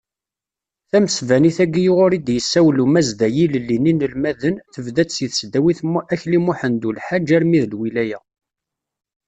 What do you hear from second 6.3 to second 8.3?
Muḥend Ulḥaǧ armi d lwilaya.